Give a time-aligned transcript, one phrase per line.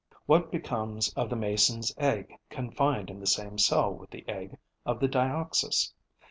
[0.25, 4.99] What becomes of the Mason's egg confined in the same cell with the egg of
[4.99, 5.93] the Dioxys?